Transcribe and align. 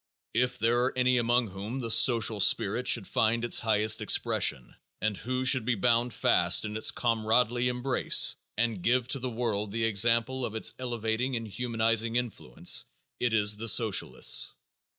If 0.33 0.57
there 0.57 0.85
are 0.85 0.97
any 0.97 1.19
among 1.19 1.49
whom 1.49 1.79
the 1.79 1.91
social 1.91 2.39
spirit 2.39 2.87
should 2.87 3.05
find 3.05 3.45
its 3.45 3.59
highest 3.59 4.01
expression 4.01 4.73
and 4.99 5.15
who 5.15 5.45
should 5.45 5.63
be 5.63 5.75
bound 5.75 6.11
fast 6.11 6.65
in 6.65 6.75
its 6.75 6.89
comradely 6.89 7.67
embrace 7.69 8.35
and 8.57 8.81
give 8.81 9.07
to 9.09 9.19
the 9.19 9.29
world 9.29 9.69
the 9.69 9.85
example 9.85 10.43
of 10.43 10.55
its 10.55 10.73
elevating 10.79 11.35
and 11.35 11.47
humanizing 11.47 12.15
influence, 12.15 12.83
it 13.19 13.31
is 13.31 13.57
the 13.57 13.67
Socialists. 13.69 14.55